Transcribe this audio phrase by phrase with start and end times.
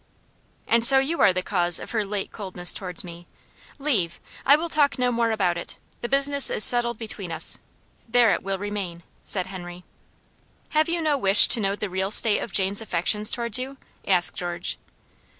[0.67, 3.27] "And so you are the cause of her late coldness towards me.
[3.77, 4.19] Leave!
[4.47, 7.59] I will talk no more about it; the business is settled between us;
[8.09, 9.83] there it will remain," said Henry.
[10.69, 13.77] "Have you no wish to know the real state of Jane's affections towards you?"
[14.07, 14.79] asked George.